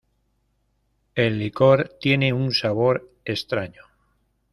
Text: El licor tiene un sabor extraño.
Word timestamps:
El 1.13 1.37
licor 1.37 1.97
tiene 2.01 2.33
un 2.33 2.53
sabor 2.53 3.11
extraño. 3.23 3.83